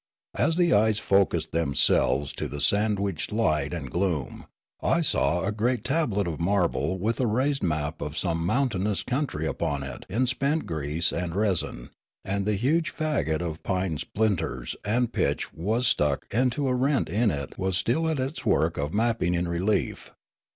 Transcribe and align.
As 0.33 0.57
the 0.57 0.73
eyes 0.73 0.97
focussed 0.97 1.51
themselves 1.51 2.33
to 2.33 2.47
the 2.47 2.59
sandwiched 2.59 3.31
light 3.31 3.71
and 3.71 3.91
gloom, 3.91 4.47
I 4.81 5.01
saw 5.01 5.43
a 5.45 5.51
great 5.51 5.83
tablet 5.83 6.25
of 6.27 6.39
marble 6.39 6.97
with 6.97 7.19
a 7.19 7.27
raised 7.27 7.61
map 7.61 8.01
of 8.01 8.17
some 8.17 8.43
mountainous 8.43 9.03
country 9.03 9.45
upon 9.45 9.83
it 9.83 10.07
in 10.09 10.25
spent 10.25 10.65
grease 10.65 11.11
and 11.13 11.35
resin; 11.35 11.91
and 12.25 12.47
the 12.47 12.55
huge 12.55 12.95
fagot 12.95 13.43
of 13.43 13.61
pine 13.61 13.99
splinters 13.99 14.75
and 14.83 15.13
pitch 15.13 15.49
that 15.51 15.59
was 15.61 15.85
stuck 15.85 16.25
into 16.33 16.67
a 16.67 16.73
rent 16.73 17.07
in 17.07 17.29
it 17.29 17.55
was 17.59 17.77
still 17.77 18.09
at 18.09 18.19
its 18.19 18.43
work 18.43 18.77
of 18.79 18.95
mapping 18.95 19.35
in 19.35 19.47
relief. 19.47 20.09